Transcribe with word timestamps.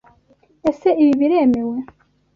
Ese 0.69 0.89
ibi 1.01 1.13
biremewe? 1.19 1.77